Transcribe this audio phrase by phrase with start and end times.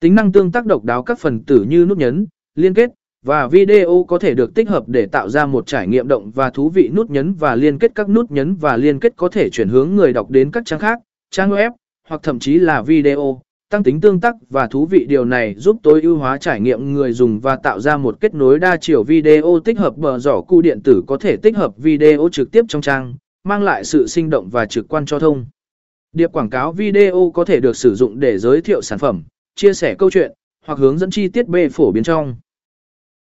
[0.00, 2.90] Tính năng tương tác độc đáo các phần tử như nút nhấn, liên kết
[3.24, 6.50] và video có thể được tích hợp để tạo ra một trải nghiệm động và
[6.50, 9.50] thú vị nút nhấn và liên kết các nút nhấn và liên kết có thể
[9.50, 10.98] chuyển hướng người đọc đến các trang khác,
[11.30, 11.70] trang web
[12.08, 13.40] hoặc thậm chí là video,
[13.70, 16.92] tăng tính tương tác và thú vị điều này giúp tối ưu hóa trải nghiệm
[16.92, 20.40] người dùng và tạo ra một kết nối đa chiều video tích hợp bờ giỏ
[20.40, 24.06] cu điện tử có thể tích hợp video trực tiếp trong trang, mang lại sự
[24.06, 25.46] sinh động và trực quan cho thông.
[26.12, 29.22] Điệp quảng cáo video có thể được sử dụng để giới thiệu sản phẩm,
[29.56, 30.32] chia sẻ câu chuyện,
[30.64, 32.36] hoặc hướng dẫn chi tiết bê phổ biến trong.